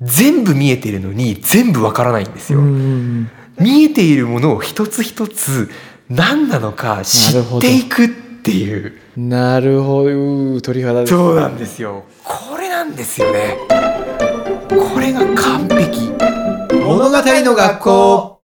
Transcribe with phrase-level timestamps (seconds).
[0.00, 2.60] 全部見えてるのに全部わからないんですよ。
[2.60, 5.68] うん見えているものを一つ一つ
[6.08, 8.08] 何なのか知っていくっ
[8.42, 8.94] ていう。
[9.16, 10.60] なるほど。
[10.62, 12.04] 鳥肌ですそうなんですよ。
[12.24, 13.58] これなんですよね。
[14.70, 16.10] これが完璧。
[16.72, 18.40] 物語の学校。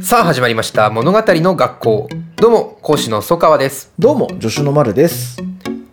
[0.00, 0.90] さあ始まりました。
[0.90, 2.08] 物語の学校。
[2.36, 3.92] どうも講師の曽川です。
[3.98, 5.38] どうも助手の丸です。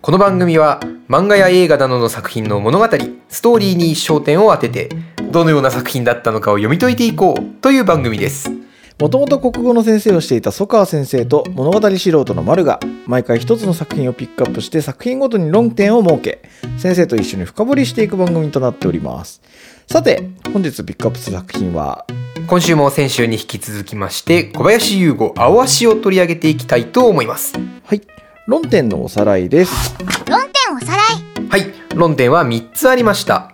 [0.01, 0.79] この番組は
[1.09, 2.85] 漫画や映画などの作品の物語
[3.29, 4.89] ストーリーに焦点を当てて
[5.31, 8.51] どのような作品だったのかを読み解いていこうという番組です。
[8.99, 16.43] もともと国語の先生をしていた曽川先生と物語素人の丸が毎回一つの作品をピックアップして作品ごとに論点を設け
[16.77, 19.41] 先生と一緒に深掘りしていく番組となっております。
[19.87, 22.05] さて本日ピックアップする作品は
[22.45, 27.53] 今週も先週に引き続きまして小林優吾青足を取り上げていきたいと思います。
[27.83, 28.01] はい。
[28.45, 29.95] 論点のおさらいです。
[30.27, 30.48] 論点
[30.81, 31.47] おさらい。
[31.49, 31.73] はい。
[31.93, 33.51] 論点は3つありました。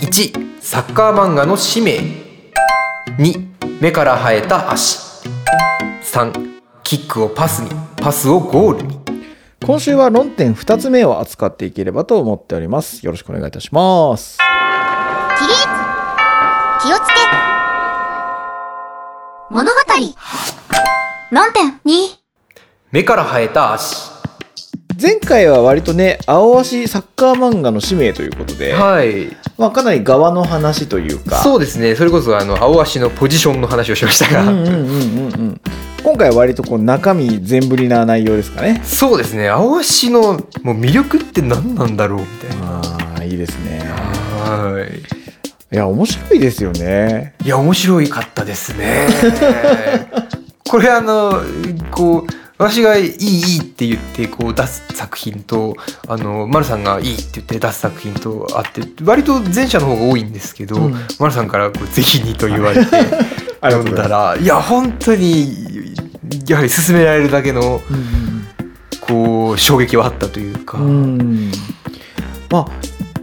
[0.00, 2.00] 1サッカー漫画の使命。
[3.18, 4.98] 2目から生えた足。
[6.02, 7.70] 3キックをパスに。
[7.98, 8.98] パスをゴールに。
[9.64, 13.06] 今週は論点2つ目を扱っていければと思っております。
[13.06, 14.38] よろしくお願いいたします。
[15.38, 15.58] 起立。
[16.82, 17.14] 気をつけ。
[19.50, 19.76] 物語。
[21.30, 22.08] 論点2
[22.90, 24.19] 目から生えた足
[25.00, 29.34] 前回は割とね青足サッカー漫画の使命ということで、はい。
[29.56, 31.42] まあ、かなり側の話というか。
[31.42, 31.94] そうですね。
[31.94, 34.82] それこそあの青足のポジションの話をしましたが、うんうんうんうんう
[35.52, 35.60] ん。
[36.02, 38.82] 今回は割とこう中身全振りな内容ですかね。
[38.84, 39.48] そうですね。
[39.48, 40.20] 青足の
[40.62, 42.80] もう魅力って何なんだろうみたいな。
[42.80, 43.80] ああいいですね。
[43.80, 44.98] はい。
[45.72, 47.34] いや面白いですよね。
[47.44, 49.06] いや面白いかったですね。
[50.68, 51.40] これあの
[51.90, 60.94] こう私がいいいいって言ってこう出す作品とあの丸さんがいいって言って出す作品とあって割と前者の方が多いんですけど、うん。
[61.18, 62.90] 丸さんからこうぜひにと言われて
[63.62, 65.94] 読んだらいや本当に
[66.46, 67.80] やはり勧められるだけの
[69.00, 70.76] こう衝撃はあったというか。
[70.76, 70.90] うんう
[71.22, 71.52] ん。
[72.50, 72.66] まあ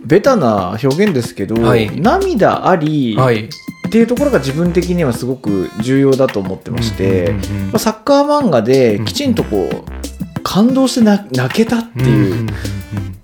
[0.03, 1.99] ベタな表現ですけど、はい。
[1.99, 3.49] 涙あり、はい、
[3.87, 7.31] っていうところが自分的にはすごく重要だと思ってまして、
[7.71, 12.47] まあ、サッカー漫画できちんとこう感動してな泣けたっていう、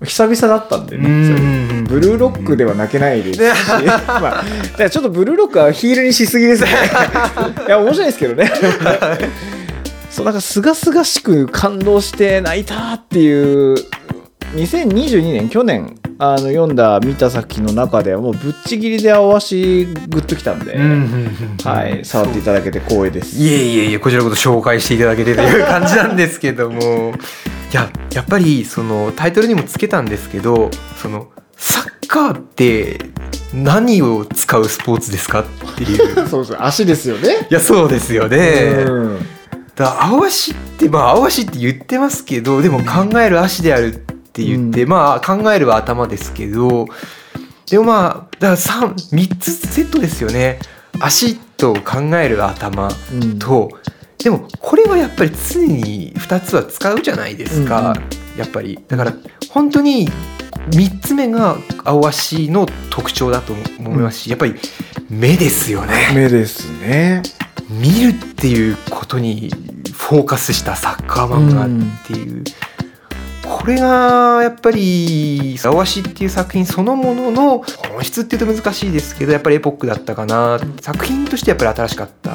[0.04, 3.68] 久々だったんでね、ブルーロックでは泣けないですし、
[4.08, 4.44] まあ、
[4.78, 6.70] だちょっとブルーロックはヒールにしすぎですね。
[7.66, 8.50] いや面白いですけどね。
[10.10, 13.76] そうなんかすがすがしく感動して泣いたっていう
[14.54, 20.78] 2022年去年あの読んだ見た作品の中ではもうぶっちぎりで青足グッときたんで、
[21.64, 23.36] はい、触っていただけて光栄です。
[23.36, 27.14] いえいえいえこちらこそ紹介していただけてという感じなんですけども
[27.72, 30.70] いややっぱりそのタイトルにもつけたんですけど
[31.02, 33.00] そのサッカーって
[33.52, 35.44] 何を使うスポーツですかっ
[35.76, 37.48] ていう そうそう足ですよね。
[37.50, 38.84] いやそうですよね。
[38.86, 39.26] うん
[39.74, 46.86] だ青足ってまあ青足って言ってますけどでも考える足であるって言って、うまあ考えるは頭ですけど
[47.70, 50.58] でもまあだから 3, 3つセットですよね。
[51.00, 53.38] 足と考える頭うん。
[53.38, 53.70] と、
[54.18, 57.94] でもこれはやっぱり常に2つは使うじゃないですか、
[58.36, 58.78] やっぱり。
[58.88, 59.14] だから
[59.50, 60.08] 本当に
[60.70, 64.54] 3つ目が青足の特徴だと思いますし、やっぱり
[65.08, 66.12] 目ですよね。
[66.14, 67.22] 目ですね。
[67.70, 69.50] 見るっていうことに
[69.92, 72.44] フォーカスしたサッカー漫画っていう、
[73.44, 80.58] これがやっぱり「青足」っていう作品そのものの本質っていうと難しいですけどやっぱりエポックだったかな。
[80.80, 82.32] 作品としてやっぱり新しかった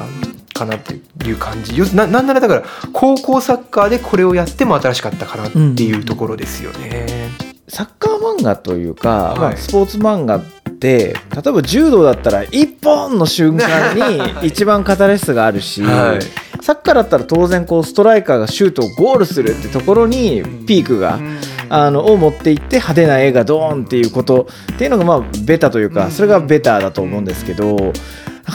[0.54, 1.76] かなっていう感じ。
[1.76, 2.62] よななんならだから
[2.92, 7.30] 高校サッカーでこれをやっても新しかったかなっていうところですよね。
[7.68, 9.38] サッカー漫画というか、はい。
[9.38, 10.44] まあ、スポーツ漫画っ
[10.80, 21.18] て例えば柔道だったら一本の瞬間に一番カタレスがあるし、はいサッカーだったら当然こうストライカーがシュートをゴールするってところにピークが、
[21.68, 27.92] あのを持っていって派手な絵がドーンっていうことっていうのがまあベタというかそれがベタだと思うんですけどなん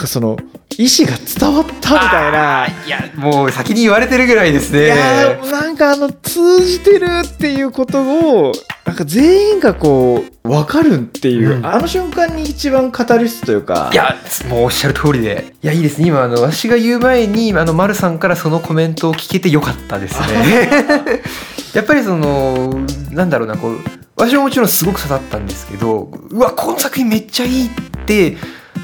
[0.02, 0.36] かその
[0.78, 2.66] 意思が伝わったみたいな。
[2.86, 4.84] いやもう先に言われてるぐらいですね。
[4.84, 8.52] いやーなんかあの通じてるっていうことを
[8.86, 11.66] なんか全員がこう分かるっていう、うん。
[11.66, 14.16] あの瞬間に一番カタルシスというかいや
[14.48, 15.52] もうおっしゃる通りで。
[15.60, 20.68] いやいいですね今あの私が言う前にあの丸さんからそのコメントを聞けてよかったですね。
[21.74, 23.80] やっぱりそのなんだろうなこう
[24.16, 27.70] 私ももちろんすごく刺さったんですけどうわこの作品めっちゃいいっ
[28.06, 28.36] て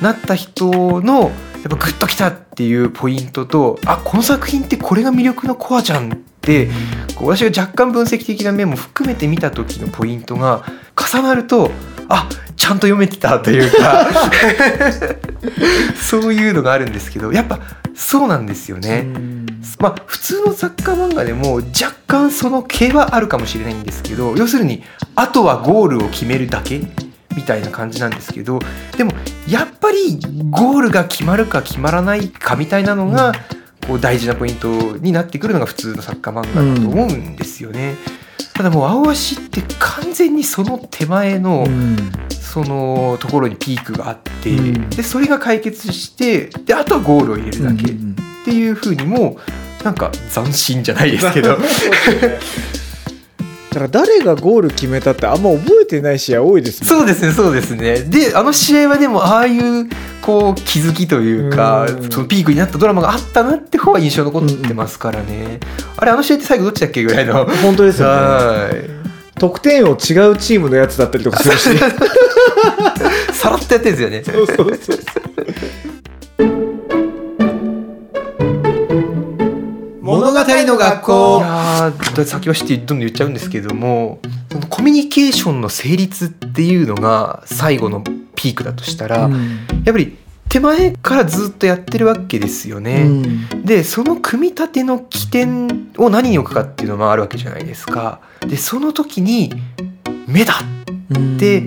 [0.02, 1.30] なった人のやっ
[1.70, 6.24] ぱグッときたっていうポイントとあこの作品ってこれが魅力のコアじゃん
[7.14, 10.64] こう私が若干分析的な面も含めて見た時のポイントが
[10.96, 11.70] 重なると
[12.08, 14.06] あちゃんと読めてたというか
[16.00, 17.60] そういうのがあるんですけどやっぱ
[17.94, 19.06] そうなんですよね。
[19.78, 24.82] まあ普通の雑貨漫画でも若干その毛はあるかもしれないんですけど要するに
[25.14, 26.80] あとはゴールを決めるだけ
[27.36, 28.60] みたいな感じなんですけど
[28.96, 29.12] でも
[29.48, 30.18] やっぱり
[30.50, 33.32] ゴールが決まるか決まらないかみたいなのが
[33.86, 37.96] こう大事なポイントになってくるのが普通のサッカー漫画だと思うんですよね。
[38.54, 41.66] ただもう青足って完全にその手前の、
[42.30, 44.50] そのところにピークがあって、
[44.96, 47.94] でそれが解決してであとはゴールを入れるだけっ
[48.44, 49.38] ていうふうにも
[49.82, 51.58] なんか斬新じゃないですけど。
[53.72, 58.02] だから誰がゴール決めたってあんま覚えてない試合多いですもんそうですねそうですね。
[58.02, 59.88] であの試合はでもああいう
[60.22, 65.58] こう気づきというかそのピークになったドラマがあったなって方は印象残ってますからね、
[65.96, 67.44] あれあの試合って最後どっちだっけぐらいの。
[67.44, 68.08] 本当ですよ
[68.68, 69.02] ね。
[69.34, 69.96] 得点を違う
[70.36, 71.76] チームのやつだったりとかするし。
[73.32, 74.22] さらっとやってるんですよね。
[74.24, 74.98] そうそうそう。
[80.00, 81.92] 物語の学校いや
[82.26, 84.20] 先走ってどんどん言っちゃうんですけども
[84.68, 88.04] コミュニケーションの成立っていうのが最後の
[88.42, 90.18] ピークだとしたら、うん、やっぱり
[90.48, 93.02] 手前からずっとやってるわけですよね。
[93.02, 93.08] う
[93.56, 98.20] ん、でその組み立ての起点を何に置くかっていうのもあるわけじゃないですか。
[98.40, 99.52] でその時に
[100.26, 101.62] 「目だ!」って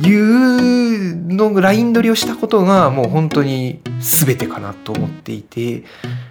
[0.00, 5.84] いうのライン取りをしたことがもう本当に全てかなと思っていて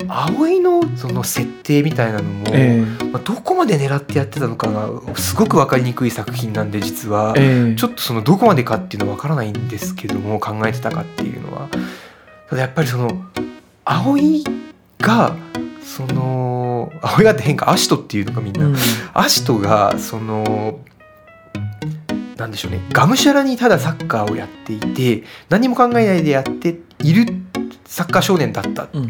[0.08, 11.70] 葵のその設定みたいなのも、えー、まあ、どこまで狙ってやってたのかがすごく分かりにくい作品なんで実は、えー、ちょっとそのどこまでかっていうのは分からないんですけども考えてたかっていうのは。
[12.50, 13.24] ただやっぱりその
[13.86, 14.44] 葵
[15.00, 15.38] が
[15.82, 18.76] その葵がって変かアシトっていうのかみんな、うん、
[19.14, 20.80] アシトがその
[22.42, 22.82] なんでしょうね。
[22.92, 27.26] がむしゃらにただサッカーをやっていて何も考えないでやっている
[27.86, 29.08] サッカー少年だった、うん、っ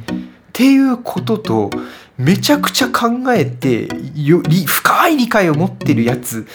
[0.53, 1.69] ていうことと
[2.17, 6.45] めちゃくちゃ考えてより深い理解を持ってるやつ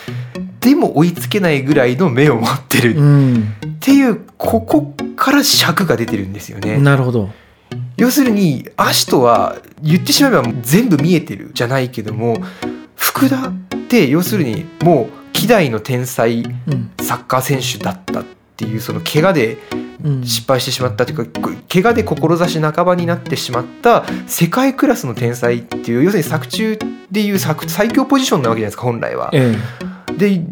[0.61, 6.79] でも追いつけないぐらいの目を持ってる、うん、っていうここから尺が出てるんですよね。
[6.79, 7.31] なるほど。
[7.97, 12.37] 要するにアシトは言ってしまえば全部見えてるじゃないけども
[12.95, 13.53] 福田
[13.87, 16.43] って要するにもう希代の天才
[17.01, 18.25] サッカー選手だったっ
[18.57, 19.59] ていうその怪我で
[20.25, 26.79] 失敗してしまったというか怪我で志半ばになってしまった世界クラスの天才っていう要するに作中
[27.11, 29.31] でいう最強ポジションなわけじゃないですか本来は。
[29.33, 29.55] え
[30.11, 30.43] え、で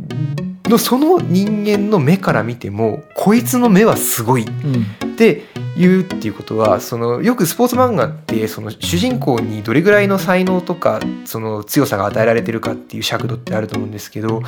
[0.70, 5.42] のその人間の目から見てもこいつの目はすごい、うん、で
[5.76, 14.42] 言うっていうことはそのよくスポーツ漫画ってその主人公にどれぐらいの才能とかその強さが与えられてるかっていう尺度ってあると思うんですけど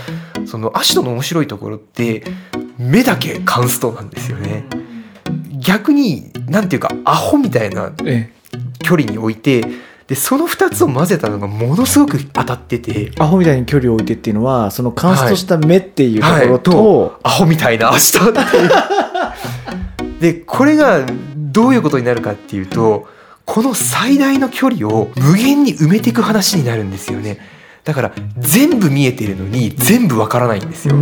[0.47, 2.25] そのアシトの面白いところって
[2.79, 4.67] 目だけカンストなんですよね。
[5.59, 7.93] 逆になんていうかアホみたいな
[8.83, 9.65] 距離に置いて
[10.09, 13.11] でその2つを混ぜたのがものすごく当たってて。
[13.19, 16.81] アホみたいに距離を置いてっていうのはそのカンストした目っていうところとはい。
[16.81, 18.71] はい、とアホみたいな足とっていう。
[20.21, 21.05] でこれが
[21.37, 23.07] どういうことになるかっていうと
[23.45, 27.39] この最大の距離を無限に埋めていく話になるんですよね。
[27.85, 30.97] だから全部見えているのに全部わからないんですよ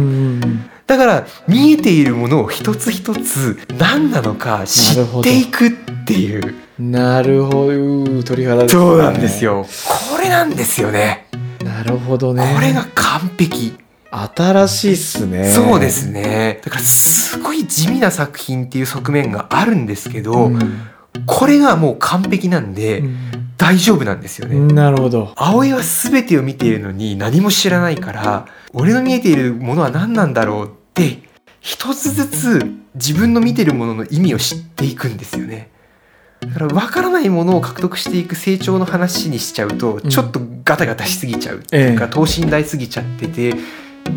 [0.87, 5.71] だから見えているものを一つ一つ何なのか知っていくっ
[6.07, 6.55] ていう。
[6.79, 8.23] なるほど。
[8.23, 9.65] 鳥肌ね、そうなんですよ。
[10.13, 11.27] これなんですよね。
[11.65, 12.53] なるほどね。
[12.55, 13.75] これが完璧。
[14.11, 15.51] 新しいっすね。
[15.51, 16.61] そうですね。
[16.65, 20.89] だからすごい地味な作品っていう側面があるんですけど、うん、
[21.27, 24.59] これがもう完璧なんで、うん、大丈夫なんですよね。
[24.75, 25.33] なるほど。
[25.37, 31.23] 葵は全てを見ているのに何も知らないから俺の見えているものは何なんだろうって
[31.61, 35.71] 一つずつ自分の見てるものの意味を知っていくんですよね。
[36.41, 43.55] だから分からないものを獲得していく成長の話にしちゃうとちょっとガタガタしすぎちゃうっていうか、等身大すぎちゃってて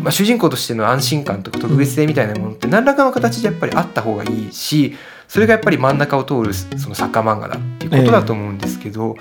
[0.02, 4.96] まあ、主人公としての安心感とか特別性みたいなものって何らかの形でやっぱりあった方がいいし
[5.28, 9.16] それがやっぱり真ん中を通るそのサッカー漫画だっていうことだと思うんですけど、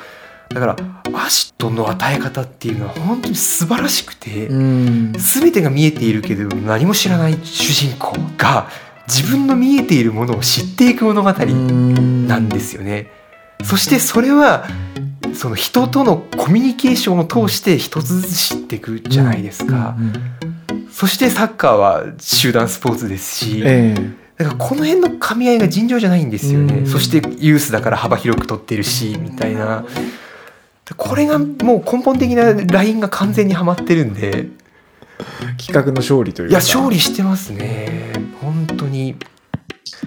[0.49, 0.75] だから
[1.13, 8.69] アシトの与え方っていうのは本当に素晴らしくて、全てが見えているけど何も知らない主人公が
[9.07, 13.11] 自分の見えているものを知っていく物語なんですよね。
[13.63, 14.65] そしてそれは
[15.33, 19.95] その人とのコミュニケーションを通して一つずつ知っていくじゃないですか。
[20.91, 29.85] そしてサッカーは集団スポーツですし、えー、だからこの辺の噛み合いが尋常じゃないんですよね、そしてユースだから幅広く取ってるしみたいな。
[30.95, 34.47] これがもう根本的なラインが完全にはまってるんで。
[35.57, 36.51] 企画の勝利というか。
[36.51, 38.13] いや勝利してますね。
[38.39, 39.15] 本当に。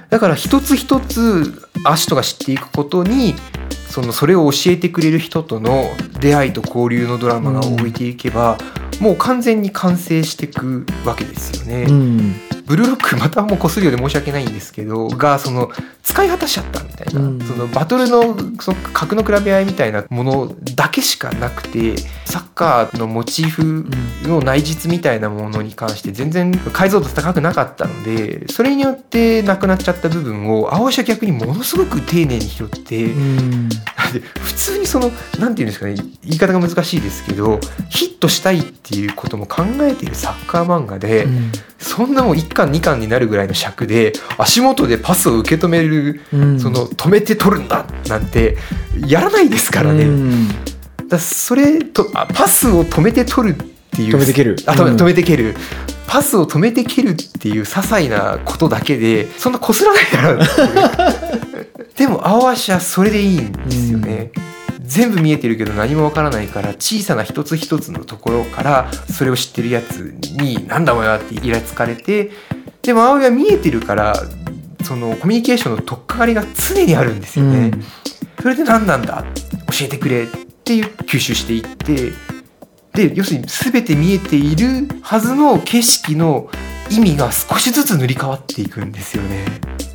[0.08, 3.34] だから一つ一つアシトが知っていくことに
[3.88, 8.56] そのそれを教えてくれる人との出会いと交流のドラマが置いていけば、
[9.00, 11.86] もう完全に完成していくわけですよね。
[11.88, 12.34] うん
[12.70, 15.72] ブルーロックまたもうこするようで申し訳ないんですけどがその
[16.04, 17.40] 使い果たしちゃったみたいな、うん。
[17.40, 21.96] そのバトルのその格の比べ合いみたいなものだけしかなくて
[22.26, 23.86] サッカーのモチーフ
[24.22, 33.68] の内実みたいなものに関して全然解像度高くなかったのでそれによってなくなっちゃった部分を青足は逆にものすごく丁寧に拾って、うん。
[33.68, 41.26] で普通にそのなんていうんですかね言い方が難しいですけどヒットしたいっていうことも考えているサッカー漫画で。
[41.78, 46.60] そんなもん1巻2巻になるぐらいの尺で足元でパスを受け止めるうん。
[46.60, 48.58] その止めて取るんだなんて
[49.06, 50.04] やらないですからね。
[50.04, 50.48] うん。
[50.48, 50.64] だか
[51.12, 53.58] らそれとあパスを止めて取るっ
[53.92, 54.56] ていう止めて蹴る。
[54.66, 55.54] あ止めて蹴る。
[56.06, 60.42] パスを止めて蹴るっていう些細なことだけでそんなこすらないだろ
[62.00, 64.32] でも青足はそれでいいんですよね。
[64.80, 72.30] 全部見えてるけど何もわからないから小さな一つ一つのところからそれを知ってるやつに「なんだお前は」ってイラつかれて
[72.80, 74.14] でも葵は見えてるから
[74.82, 77.58] そのコミュニケーションの取っかかりが常にあるんですよね。
[77.58, 77.84] うん
[78.40, 79.22] それで何なんだ？
[79.66, 80.26] 教えてくれっ
[80.64, 82.12] ていう吸収していって
[82.94, 86.48] で要するに全て見えているはずの景色の
[86.90, 89.44] 意味が少しずつ塗り替わっていくんですよね。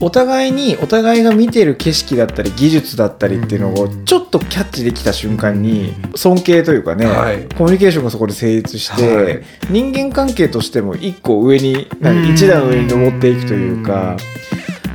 [0.02, 7.48] お互いにお互いが見てる景色だったり技術だったりっていうのをうんちょっとキャッチできた瞬間に尊敬というかね、はい。
[7.56, 9.42] コミュニケーションがそこで成立して、はい。
[9.70, 11.88] 人間関係としても一個上に
[12.34, 14.18] 一段上に登っていくというか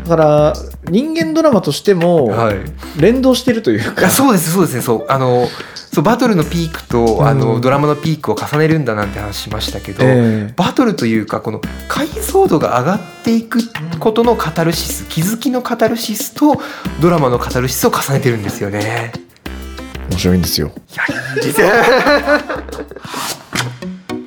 [0.05, 0.53] だから
[0.91, 2.57] 人間ドラマとしてもはい。
[3.01, 4.83] 連動してるといういか、やそうですそうですね。
[4.83, 5.07] そう。
[5.09, 5.49] あの
[5.93, 13.59] そうバトルのピークと、あうんのドラマのピークを重ねるんだなんて話しましたけど、えバトルというかこの解像度が上がっていく
[13.99, 16.61] ことのカタルシス気づきのカタルシスと
[17.03, 19.13] ドラマのカタルシスを重ねてるんですよね。
[20.11, 20.71] 面白いんですよ。
[20.93, 21.05] いや
[21.37, 21.69] いいですよ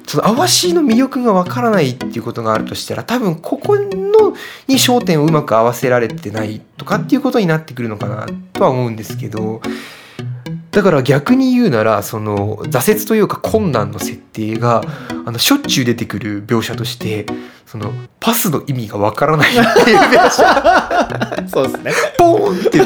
[0.05, 4.34] ちょっと淡しの魅力がわからないっていうことがあるとしたら多分ここの
[4.67, 9.62] に焦点をうまく合わせられてないとかっていうことになってくるのかなとは思うんですけど
[10.74, 14.82] だから逆に言うならその挫折というか困難の設定が
[15.25, 17.27] あのしょっちゅう出てくる描写として
[17.68, 21.46] そのパスの意味がわからないっていう描写。
[21.48, 21.94] そうですね。
[22.18, 22.80] ポーンって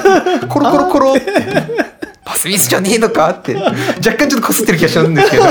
[0.47, 1.31] コロコロコロって
[2.25, 5.43] パスミスじゃねえのかって若干ちょっとこすってる気がしたんですけど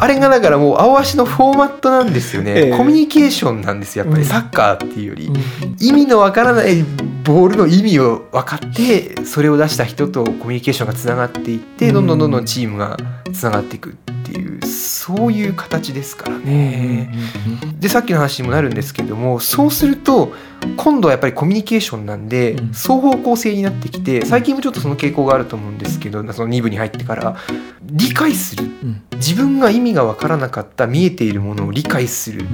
[0.00, 2.76] あれがだからもう青足のフォーマットなんですよね、ええ。
[2.76, 4.22] コミュニケーションなんですよやっぱうん。
[4.22, 5.30] りサッカーっていうより、
[5.78, 6.82] 意味のわからない
[7.24, 12.96] ボールの意味を分かってそれを出した人とコミュニケーションがつながっていってどんどんどんどんチームが
[13.32, 13.92] つながっていくっ
[14.24, 17.12] ていうそういう形ですからね。
[17.78, 20.32] でさっきの話にもなるんですけどもそうすると
[20.76, 22.72] 今度はやっぱりコミュニケーションなんでうん。
[22.72, 27.36] 双方向性になってきて最近もちょっとその傾向があると思うんですけどその2部に入ってから
[27.82, 28.64] 理解する。
[28.64, 29.02] うん。
[29.16, 32.44] 自分が意味が分からなかった見えているものを理解する。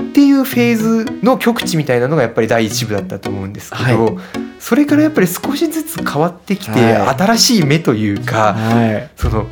[0.00, 4.22] っていうフェーズの極致みたいなのがやっぱり第一部だったと思うんですけど、は
[4.60, 7.16] それからやっぱり少しずつ変わってきて、はい。
[7.18, 9.10] 新しい目というか、はい。
[9.16, 9.46] その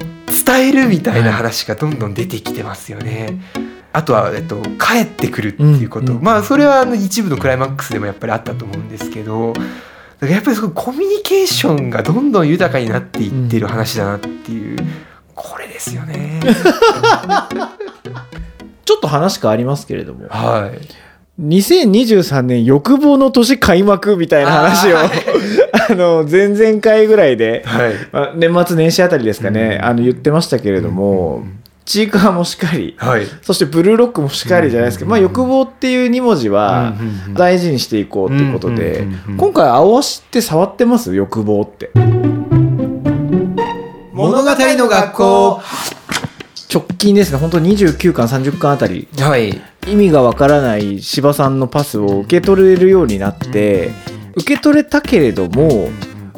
[0.46, 3.40] 伝えるみたいな話がどんどん出てきてますよね。
[3.92, 9.66] あとは、えっと、帰ってくるっていうこと、うんうんまあそれはあの一部のクライマックスでもやっぱりあったと思うんですけどだか
[10.20, 14.78] らやっぱりそのコミュニケーションがどんどん豊かになっていってる話だなっていう、
[15.34, 16.40] これですよね。
[18.84, 20.78] ちょっと話変わりますけれども、はい。
[21.40, 25.10] 2023年欲望の年開幕みたいな話を、あ
[25.90, 27.94] あの、前々回ぐらいで、はい。
[28.12, 29.88] まあ、年末年始あたりですかね、うん。
[29.88, 31.44] あの言ってましたけれども、
[31.84, 33.26] チーカーもしっかり、はい。
[33.42, 36.94] そしてブルーロックもしっかりじゃないですか、うんまあ欲望っていう2文字は
[37.26, 41.14] うん大事にしていこうっていうことでうんうんうんうん、今回青足って触ってます？
[41.14, 41.90] 欲望って。
[44.12, 45.60] 物語の学校。
[46.72, 49.60] 直近ですね、本当29巻、30巻あたり、はい。
[49.86, 53.90] 意味がわからない柴さんのパスを受け取れるようになって、
[54.36, 55.90] 受け取れたけれども、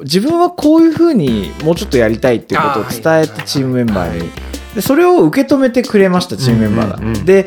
[0.03, 4.29] 自分はこういうふうにもうちょっとやりたいっていうことを伝えたチームメンバーに
[4.75, 6.97] でそれを受け止めてくれましたチームメンバーが。
[6.97, 7.47] うんうんうんで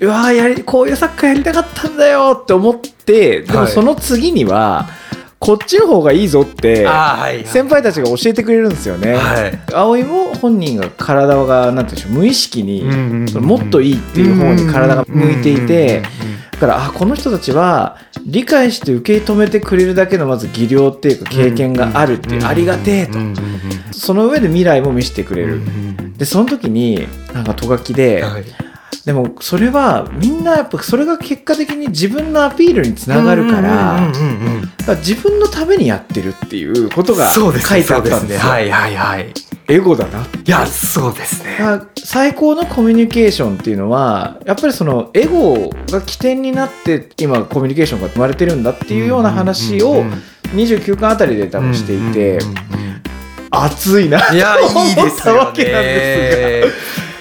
[0.00, 4.88] うわーやりこういうサッカーやりたかったんだよって思ってでもはいその次には、
[5.42, 6.86] こっちの方がいいぞって
[7.46, 9.14] 先輩たちが教えてくれるんですよね。
[9.14, 9.58] はい。
[9.74, 12.84] 葵も本人が体がなんていうんでしょう無意識に、
[13.40, 16.02] もっといいっていう方に体が向いていて、
[16.52, 23.18] だからあこの人たちは理解して受け止めてくれるだけのまず技量っていうか経験があるっていう、ありがてえと、
[23.90, 25.60] その上で未来も見せてくれる、
[26.18, 28.44] でその時になんかとがきで、はい
[29.04, 34.12] でもそれはみんなやっぱそれが結果的に自分のアピールにつながるから
[34.98, 38.50] 自分のためにやってるっていうことが書いてあったんですよ。
[38.50, 39.32] はいはいはい。
[39.68, 40.20] エゴだな。
[40.20, 41.58] いやそうですね。
[42.04, 50.04] 最高のコミュニケーションっていうのはやっぱりそのエゴが起点になって今コミュニケーションが生まれてるんだっていうような話を
[50.54, 52.38] 29巻あたりで多分していて
[53.50, 54.32] 熱いな。
[54.32, 57.11] いやいいです思ったよわけなんですね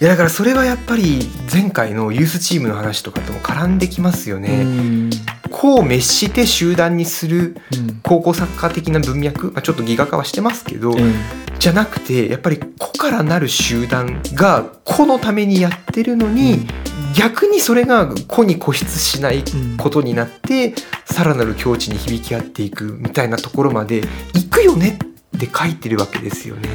[0.00, 4.42] いやだからそれはやっぱり前回のユースチームの話とかとも絡んできますよが。
[4.42, 4.62] ね。
[4.62, 5.10] うん
[5.50, 11.14] こう滅して集団にするうん高校サッカー的な文脈、まあ、ちょっとギガ化はしてますけど、うん
[11.60, 16.66] じゃなくてやっぱり個からなる集団が個のためにやってるのに、
[17.14, 19.44] 逆にそれが個に固執しない
[19.76, 24.00] ことになって、さらなる境地に響き合っていくみたいなところまで
[24.32, 26.68] 行くよねって書いてるわけですよね。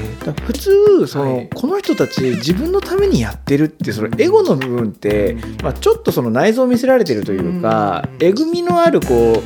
[0.45, 1.49] 普通その、はい。
[1.53, 9.43] この人たち自分のためにやってるってそのエゴの部分って、まあ、ちょっとその内臓を見せられてるというか、えぐみのあるこう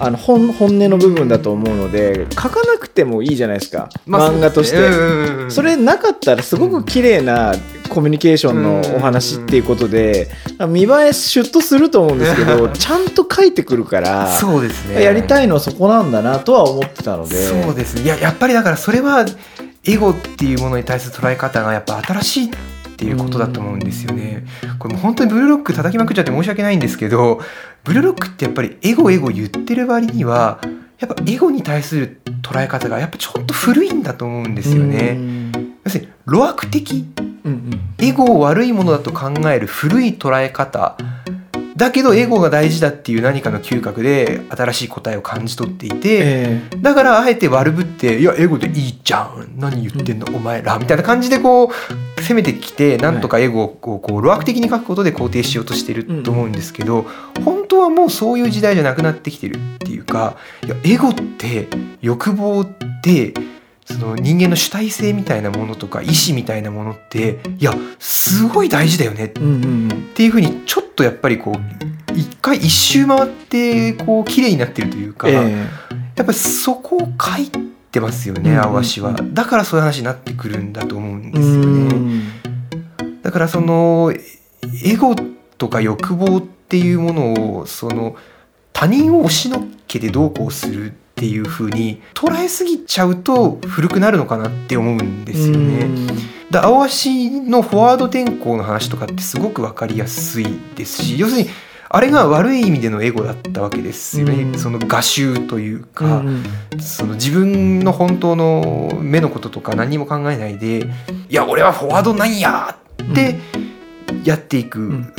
[0.00, 4.76] あの本本音の部分だと思うので書かなくてもいいじゃないですか、漫画として。
[4.76, 7.54] てそれなかったらすごく綺麗な
[7.88, 10.28] コミュニケーションのお話っていうことで
[10.68, 15.02] 見栄えシュッとすると思うんですけど ちゃんと書いてくるからそうですね。
[15.02, 17.36] やりたいのはそこなんだなとは思ってたので。
[17.36, 18.02] そうですね。
[18.02, 19.24] いややっぱりだからそれは
[19.84, 22.50] エゴっていうものに対する捉え方がやっぱ新しいっ
[22.98, 24.44] ていうことだと思うんですよね。
[24.78, 27.40] これもう本当にブルーロック叩きまくっちゃって申し訳ないんですけど
[27.84, 30.58] ブルーロックってやっぱりエゴエゴ言ってる割には
[30.98, 35.12] やっぱエゴに対する捉え方がやっぱちょっと古いんだと思うんですようね。
[35.12, 35.52] ん。
[35.84, 37.04] 要するに路悪的
[37.48, 37.54] うん
[37.98, 38.04] うん。
[38.04, 40.96] エゴを悪いものだと考える古い捉え方。
[41.76, 49.54] だけどエゴが大事だっていう何かの嗅覚で新しい答えを感じ取っていて、えだからあえて悪ぶって「いやエゴでいいじゃん。
[49.56, 57.06] 何言ってんのお前ら」みたいな感じでこう攻めてきてなんとかエゴをこうこう路悪的に書くことで肯定しようとしてると思うんですけど
[57.44, 61.68] 本当はもうそういう時代じゃなくなってきてるっていうかいやエゴって
[62.02, 62.66] 欲望っ
[63.02, 63.34] て
[63.88, 75.28] その人間の主体性みたいなものとか意志みたいなものっていやすごい大事だよねっていうふうにちょっとやっぱりこう一回一周回ってこう綺麗になってるというか。
[75.28, 77.48] えやっぱりそこを書い
[77.92, 79.12] てますよね、うん青足は。
[79.12, 81.94] だからそういう話になってくるんだと思うんえですよね。
[81.94, 82.22] うん
[83.22, 84.12] だからその
[84.84, 85.14] エゴ
[85.58, 88.16] とか欲望っていうものをその
[88.72, 95.88] 他人を押しのけてどうこうするっていう風に捉えすぎちゃうと古くなるのかなって思うんですよね。
[96.48, 101.48] だ青足のフォワード転向の話とかってすごく分かりやすいですし要するに
[101.90, 104.58] あれが悪い意味でのエゴだったわけですよね、うん。
[104.58, 106.44] その画集といううか、ん。
[106.78, 110.86] その自分の本当の目のこととか何も考えないで
[111.28, 113.40] 「いや俺はフォワードなんや!」って
[114.22, 115.12] やっていく、ん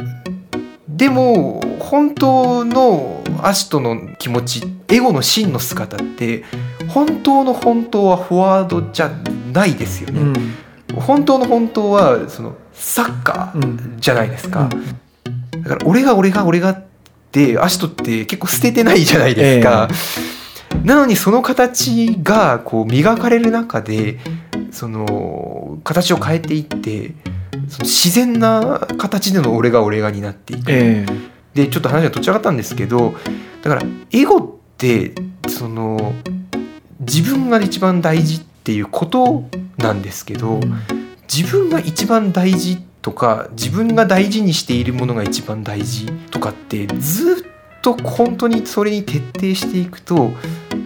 [1.00, 6.44] でも本当のアシトの気持ちエゴの真の姿って
[6.90, 9.10] 本当の本当はフォワードじゃ
[9.54, 11.00] ないですよね、うん。
[11.00, 13.62] 本当の本当はそのサッカうん。
[13.62, 14.70] ーじゃないですか、
[15.64, 16.84] だから俺が俺が俺がっ
[17.32, 19.88] てアシトって結構捨ててないじゃないですか、
[20.84, 24.20] なのにその形がこう磨かれる中で
[24.72, 27.14] その形を変えていって
[27.80, 31.06] 自然な形での俺が俺がになっていく、え
[31.54, 33.16] でちょっと話がとっち上がったんですけど
[33.64, 33.82] だから
[34.12, 35.14] エゴって
[35.48, 36.14] その
[37.00, 40.60] 自分が一番大事っていうことなんですけど、
[41.34, 50.32] 自分が一番大事とか自分が大事にしているものが一番大事とかってずっと本当にそれに徹底していくと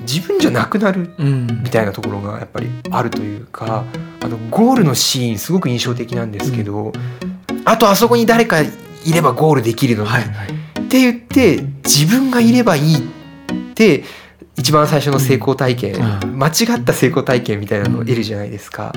[0.03, 1.47] 自分じゃなくなるうん。
[1.63, 3.83] みたいなところがやっぱりあるというか
[4.21, 6.91] あのゴールのシーンすごく印象的なんですけど、
[7.65, 8.67] あとあそこに誰かい
[9.13, 10.47] ればゴールできるのに、はいはい。
[10.49, 13.01] って言って自分がいればいいっ
[13.75, 14.03] て
[14.55, 16.39] 一番最初の成功体験、うん。
[16.39, 18.93] 間違った成功体験みたいなのを得るじゃないですか。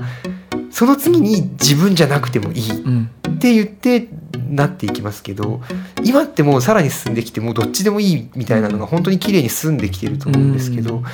[0.77, 3.09] その次に自分じゃなくてもいいっうん。
[3.39, 4.11] て言って
[4.51, 5.63] なっていきますけど
[6.05, 11.05] 今ってもうさらに進んできてもうどっちでもいいみたいなのが本当に綺麗に進んできてると思うんですけど、うん。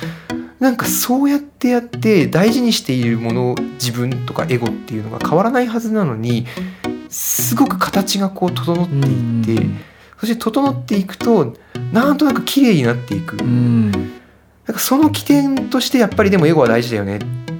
[0.59, 6.45] なんかそうやってやって大事にしているもの自分とかエゴっていうのが変わらないはずなのに
[7.07, 9.65] すごく形がこう整っていって、
[10.19, 11.55] そして整っていくと
[11.93, 13.37] なんとなく綺麗になっていく。
[13.37, 13.91] うん。
[13.91, 14.01] なん
[14.73, 17.52] かその起点としてやっぱりでもエゴは大事だよねって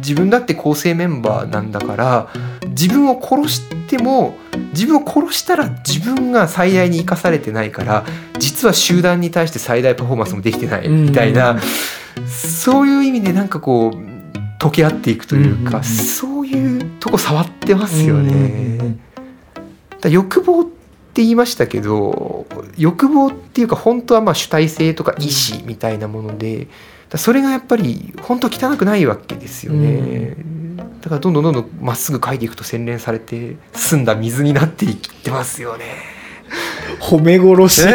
[0.00, 2.28] 自分だって構成メンバーなんだから
[2.68, 4.36] 自分を殺しても
[4.72, 8.04] 自分を殺したら自分が最大に生かされてないから
[8.38, 11.58] 実は集団に対して最大パフォーマンスもできてないみたいな、
[12.26, 14.10] そういう意味でなんかこう
[14.58, 18.98] 溶け合っていくというか、そういうとこ触ってますよね。
[20.00, 22.46] だ欲望って言いましたけど
[22.78, 26.68] 欲望っていうか本当はまあ主体性とか意志みたいなもので
[27.18, 30.36] それがやっぱり本当は汚くないわけですよね、
[31.00, 35.84] だからどんどんどんどんまっすぐ書いていくと洗練されて澄んだ水になっていってますよね。
[37.00, 37.86] 褒め殺し。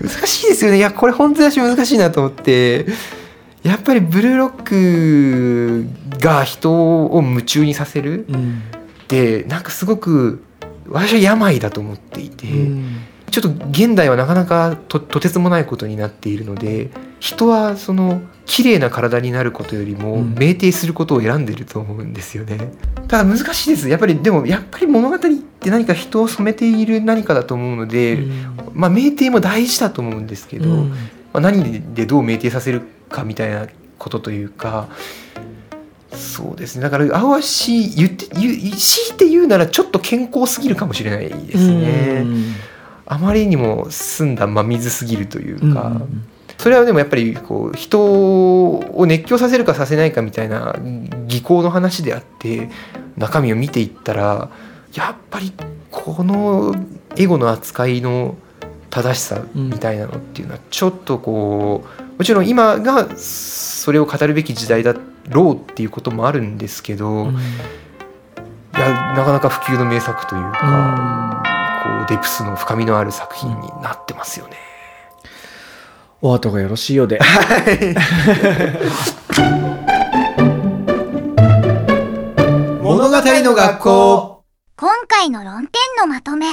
[0.00, 0.78] 難しいですよね。
[0.78, 2.86] いやこれ本当に私難しいなと思って。
[3.62, 5.86] やっぱりブルーロック
[6.18, 8.62] が人を夢中にさせる、うん。
[9.04, 10.42] ってなんかすごく
[10.88, 13.02] 私は病だと思っていて、うん
[13.32, 20.34] ちょっと現代はなかなかととてつもないことになっているので人はその綺麗な体になることよりもうん。
[20.34, 22.72] 酩酊することを選んでると思うんですよね。
[23.08, 23.88] ただ難しいです。
[23.88, 28.18] やっぱりでもやっぱり物語って何か人を染めている何かだと思うので、
[28.74, 30.90] まあ酩酊も大事だと思うんですけど、うん。
[30.90, 30.96] ま
[31.34, 33.66] あ、何でどう酩酊させるかみたいな
[33.98, 34.88] ことというか
[36.12, 36.82] そうですね。
[36.82, 42.26] だから青足言って言う強いて言うならちょっと健康すぎるかもしれないですね。
[43.06, 46.02] あまりにも澄んだ真水すぎるというか、
[46.58, 50.76] それはでもやっぱりこう人を熱狂させるかさせないかみたいな
[51.26, 52.70] 技巧の話であって
[53.16, 54.50] 中身を見ていったら
[54.94, 55.52] やっぱり
[55.90, 56.74] この
[57.16, 58.36] エゴの扱いの
[58.90, 61.84] 正しさみたいなのっていうのはちょっとこ
[62.16, 64.94] うもちろん今がそれを語るべき時代だ
[65.28, 71.42] ろうっていうこともあるんですけど、いやなかなか普及の名作というか、
[71.82, 74.56] こうデプスの深みのある作品になってますよね。
[76.20, 77.18] お後がよろしいようで
[82.80, 84.44] 物語の学校
[84.76, 86.46] 今回の論点のまとめ。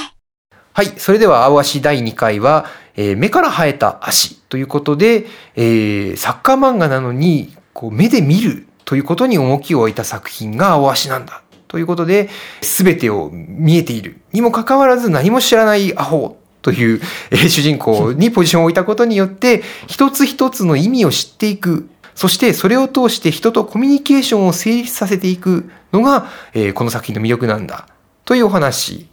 [0.72, 0.86] はい。
[0.98, 2.66] それでは、青足第2回は、
[2.96, 11.42] えー目から生えた足ということで、えーサッカー漫画なのに、こう、目で見るということに重きを置いた作品が青足なんだ。
[11.70, 12.28] ということで、
[12.62, 14.20] すべてを見えている。
[14.32, 21.88] にもかかわらず何も知らないアホという、え主人公にポジションを置いたことによって、一つ一つの意味を知っていく。
[22.16, 27.86] そしてそれを通して人とコミュニケーションを成立させていくのが、えーこの作品の魅力なんだ。
[28.24, 29.06] というお話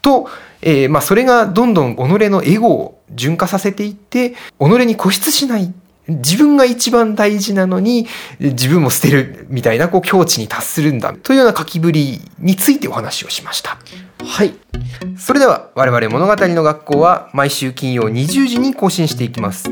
[0.00, 0.28] と、
[0.62, 1.98] えーまあ、それがどんどん己
[2.30, 4.36] のエゴを純化させていって己
[4.86, 5.72] に固執しない
[6.08, 8.06] 自分が一番大事なのに
[8.40, 13.78] 自分も捨てるみたいなこう境地に達するんだというような書きぶりについてお話をしました。
[14.24, 14.54] はい。
[15.16, 19.70] それでは我々物語の学校は毎週金曜20時に更新していきます。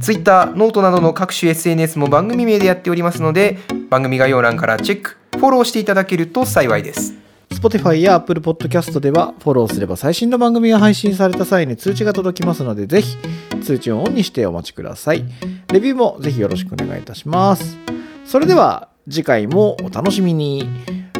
[0.00, 3.58] ツイッター、ノートなどの各種 SNS も番組名でやっておりますので
[3.90, 7.14] 番組概要欄からチェックフォローしていただけると幸いです
[7.50, 13.16] Spotify や Apple Podcast ではフォローすれば最新の番組が配信された際に通知が届きますのでぜひ
[13.62, 15.24] 通知をオンにしてお待ちください。
[15.72, 17.76] レビューもぜひよろしくお願いいたします。
[18.24, 20.68] それでは次回もお楽しみに。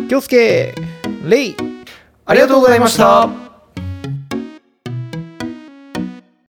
[0.09, 0.75] 気をつけ
[1.25, 1.57] レイ
[2.25, 3.48] ありがとうございました。